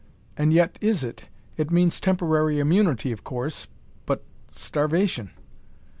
[0.35, 1.29] "And yet, is it?
[1.57, 3.67] It means temporary immunity, of coarse.
[4.07, 5.29] But starvation!"